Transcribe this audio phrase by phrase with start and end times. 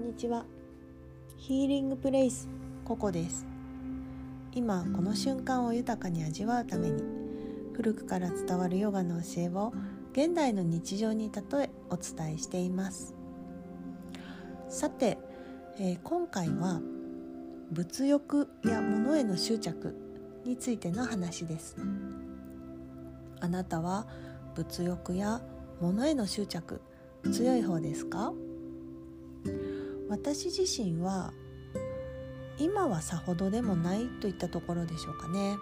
[0.00, 0.46] んにちは。
[1.36, 2.48] ヒーリングプレイス
[2.86, 3.44] ココです。
[4.54, 7.02] 今この瞬間を豊かに味わうために
[7.74, 9.74] 古くから伝わるヨガの教えを
[10.12, 13.14] 現代の日常に例えお伝えしています。
[14.70, 15.18] さて、
[15.78, 16.80] えー、今回は
[17.70, 19.94] 物欲や物への執着
[20.46, 21.76] についての話です。
[23.40, 24.06] あなたは
[24.54, 25.42] 物欲や
[25.78, 26.80] 物への執着
[27.30, 28.32] 強い方ですか？
[30.10, 31.32] 私自身は
[32.58, 35.56] 今はさほどでもないといったところでしょうかね。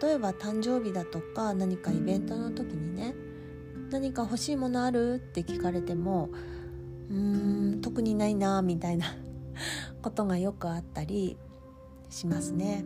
[0.00, 3.14] 例えば誕生日だとか何かイベントの時にね
[3.90, 6.30] 何か欲しいものあるって聞かれても
[7.10, 9.06] うーん特にないなみたいな
[10.00, 11.36] ことがよくあったり
[12.10, 12.84] しますね。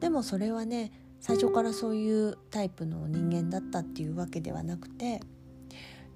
[0.00, 5.20] でもそれはね最初からそういうタイプの人間だったっていうわけではなくて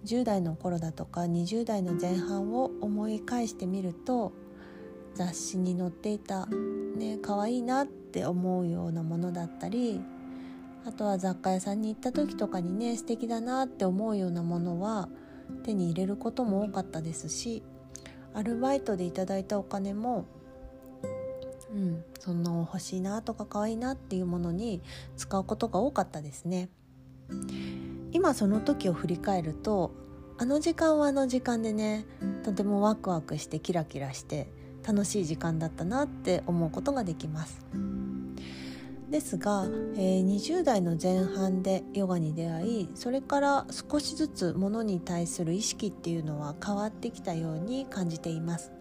[0.04, 4.32] 10代の頃だとか20代の前半を思い返してみると
[5.14, 10.00] 雑誌に載っていたね可愛いなって思うようなものだったり
[10.84, 15.08] あとは雑貨屋さんに行った時とかにね素敵だなって思うようなものは
[15.64, 17.62] 手に入れることも多かったですし
[18.34, 20.26] アルバイトでいただいたお金も
[21.72, 24.80] うん、その欲しいなとか可愛いなっていうものに
[25.16, 26.70] 使うことが多かったですね。
[28.12, 29.92] 今その時を振り返ると
[30.38, 32.06] あの時間はあの時間でね
[32.44, 34.50] とてもワクワクしてキラキラして
[34.86, 37.66] 楽しい時間だったなって思うことができます。
[39.08, 48.72] ですが、えー、20代の前半でヨガに出会いそれから少しずつものに対する意識っていうのは変わってきたように感じています。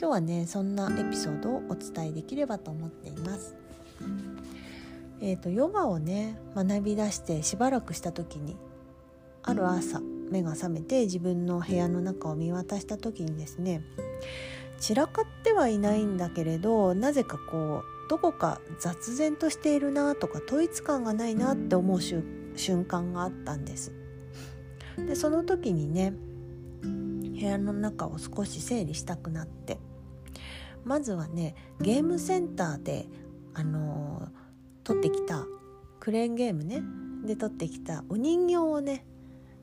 [0.00, 3.54] 今日はねそんなエピソードをお伝えできればと思っています。
[5.22, 8.56] えーと、ヨガをね学び出してしばらくした時に
[9.42, 13.82] ある朝目が覚めて自分の部屋の中を見渡した時にですね
[14.78, 23.92] 散らかってはいないんだけれどなぜかこうどこか雑然としているなとか統一感がないなって思う瞬間があったんです。
[24.96, 26.12] でその時にね
[26.82, 29.78] 部屋の中を少し整理したくなって
[30.84, 33.06] まずはねゲームセンターで
[33.54, 34.39] あのー
[34.84, 35.46] 取ってきた
[35.98, 36.82] クレーンゲームね。
[37.24, 39.04] で取ってきたお人形をね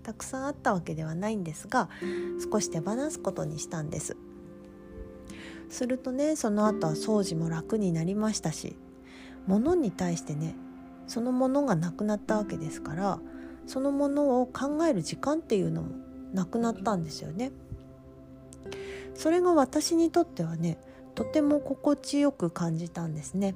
[0.04, 1.90] たくさんあったわけではないんですが
[2.52, 4.16] 少し手放すことにしたんです。
[5.70, 8.78] するとねその後は掃除も楽になりましたし
[9.48, 10.56] 物に対してね
[11.08, 13.20] そのものがなくなったわけですから
[13.66, 15.96] そのものを考える時間っていうのも
[16.34, 17.52] なくなったんですよね。
[19.14, 20.78] それが私にとってはね
[21.16, 23.56] とても心地よく感じたんですね。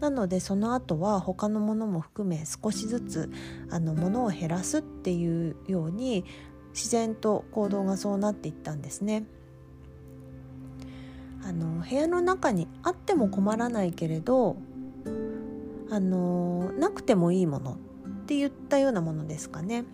[0.00, 3.30] なのでその後は他のものも含め少しずつ
[3.70, 6.24] あの物を減らすっていうように
[6.74, 9.24] 自然と行動がそうなっていったんですね。
[11.42, 14.56] あの部屋の中にあっても困らないけれど
[15.90, 17.76] あのなくてもいいものっ
[18.26, 19.84] て言ったようなものですかね。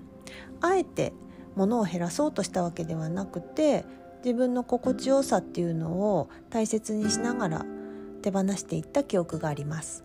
[0.61, 1.13] あえて
[1.55, 3.85] 物を減らそうとしたわけではなくて
[4.25, 7.67] 自分の心地よさっていうのを大切にしながら
[8.23, 10.05] 手放していった記憶があります。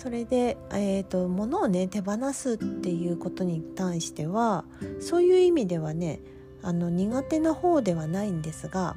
[0.00, 4.64] それで、えーと、物をね手放すっていうことに対しては
[4.98, 6.20] そういう意味ではね
[6.62, 8.96] あの苦手な方ではないんですが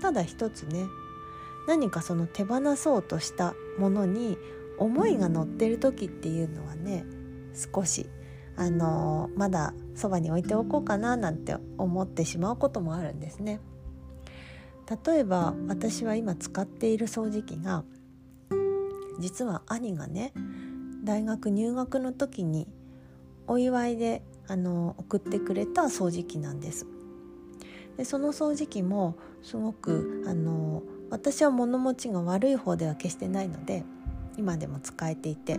[0.00, 0.86] ただ一つね
[1.66, 4.38] 何かその手放そうとしたものに
[4.78, 7.04] 思いが乗ってる時っていうのはね
[7.74, 8.06] 少し
[8.56, 13.60] あのまだそばに置いておこうかななんて思ってしまうこともあるんですね。
[14.88, 17.84] 例えば私は今使っている掃除機が
[19.20, 20.32] 実は兄がね
[21.04, 22.66] 大学入学の時に
[23.46, 26.86] お祝いであの送ってくれた掃除機なんです。
[27.96, 33.84] でその掃除機もすごくあの私は物持ちが悪い方では決してないので
[34.36, 35.58] 今でも使えていて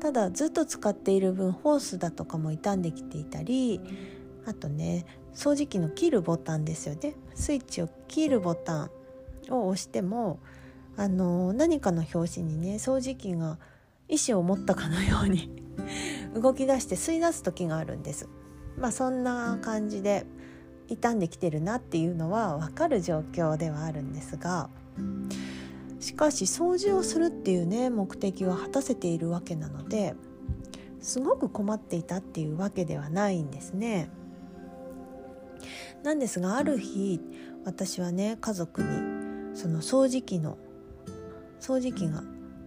[0.00, 3.80] ただずっと使っている分ホースだとかも傷んできていたり
[4.46, 5.04] あとね
[5.34, 8.90] 掃除機の切るボタンですよねスイッチを切るボタン
[9.50, 10.38] を押しても
[10.96, 13.58] あの何かの拍子にね掃除機が
[14.08, 15.50] 意思を持ったかのように
[16.34, 18.28] 動き出して吸い出す時があるんです。
[18.78, 20.26] まあそんな感じで
[20.88, 24.68] 傷んできてるなっていうのは分かる状況ではあるんですが
[26.00, 30.14] しかし掃除をするっていうね目的は果たせているわけなので
[31.00, 34.10] すごく困っていたっていうわけではないんですね。
[36.02, 37.20] なんですがある日
[37.64, 40.58] 私はね家族にその掃除機の
[41.60, 42.22] 掃除機が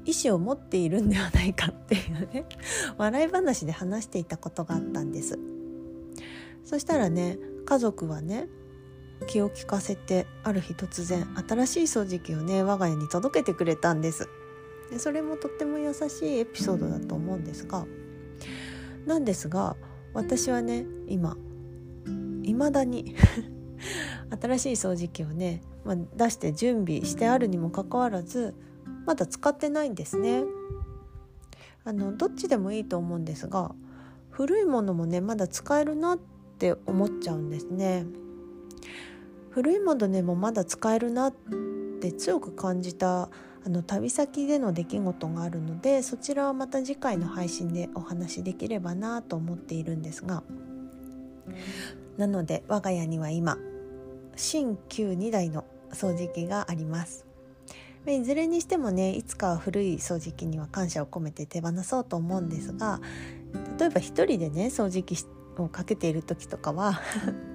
[0.06, 2.46] 意思を持っているんではないかっていうね
[2.98, 5.38] 笑い話で話していたことがあったんです。
[6.64, 8.50] そしたらね家族はね
[9.28, 14.28] 気を利かせてある日突然新しい掃除機をね我が家に届けてくれたんです
[14.92, 17.86] でそれもとっても優しいエピソードだと思うんですが
[19.06, 19.76] なんですが
[20.14, 21.38] 私はね今
[22.54, 23.16] 未だに
[24.42, 28.54] 新しい掃除機をね、まあ、出して準備してあるにもかかわらず
[29.06, 30.44] まだ使ってないんですね。
[31.86, 33.74] あのどっちでもいいと思うんですが
[34.30, 36.20] 古いものもねまだ使えるなっ
[36.60, 38.06] て思っちゃうんですね。
[39.52, 41.34] 古いものでもまだ使えるなっ
[42.00, 43.30] て強く感じた
[43.66, 50.44] あの旅先での出来事があるのでそちらはまた次回の配信でお話しできればなと思っているんですが
[52.18, 53.58] なので我が家には今
[54.36, 57.26] 新旧2台の掃除機があります
[58.06, 63.02] いずれにしてもねいつかは古い掃除機には感謝を込めて手放そうと思うんですが
[63.78, 65.18] 例えば一人でね掃除機
[65.58, 67.02] をかけている時とかは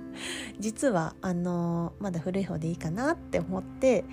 [0.61, 4.05] 実はあのまだ古い方でいいかなって思って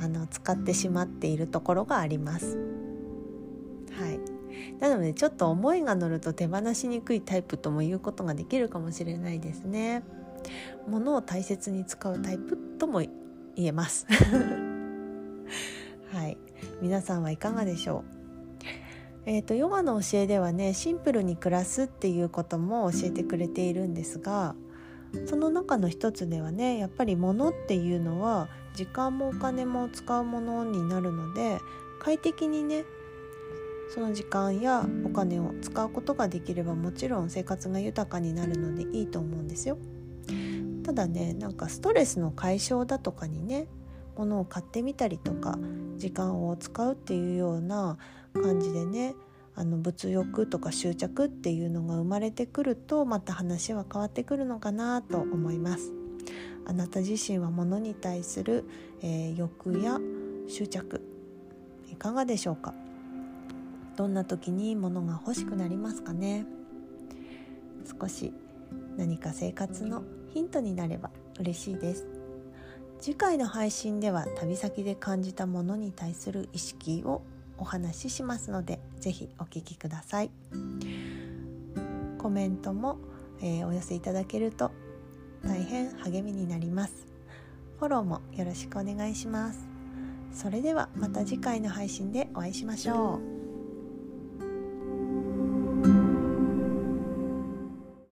[0.00, 2.75] あの使ってしまっているところがあります。
[4.80, 10.02] なのでちょっと思いが乗ると手放しにくいタイプとも言うことができるかもしれないですね。
[10.88, 13.10] 物を大切に使うタイプとも言
[13.66, 14.06] えます。
[16.12, 16.38] はい、
[16.80, 18.16] 皆さんはいかがでしょう？
[19.28, 24.54] えーと、ヨガの教えではねシンプルに暮らすっていうことも教えてくれているんですが
[25.26, 31.58] その中の一つではねやっぱり物っていうのは時間もお金も使うものになるので
[31.98, 32.84] 快適にね
[33.88, 39.78] その時間やお金を使うことができればもちろん生活が豊かになるのでいいと思うんですよ。
[40.82, 43.66] ただねなんかストレスの解消だとかにね
[44.16, 45.58] 物を買ってみたりとか
[45.96, 47.98] 時間を使うっていうような
[48.32, 49.14] 感じでね
[49.54, 55.92] あの物欲とか執着っていうのが生まれてくるとまた話は変わってくるのかなと思います。
[56.66, 58.64] あなた自身は物に対する、
[59.00, 59.98] えー、欲や
[60.48, 61.00] 執着
[61.90, 62.74] いかがでしょうか？
[63.96, 66.46] どんな時に物が欲しくなりますかね。
[68.00, 68.32] 少し
[68.96, 70.02] 何か生活の
[70.32, 72.06] ヒントになれば嬉しいです。
[72.98, 77.22] 次回の配信では旅先で感じたものに対する意識を
[77.58, 80.30] お話ししますので是非お聞きください。
[82.18, 82.98] コメントも、
[83.40, 84.72] えー、お寄せいただけると
[85.44, 87.06] 大変励みになります。
[87.78, 89.60] フォローもよろしくお願いします。
[90.32, 93.35] それではまた次回の配信でお会いしましょう。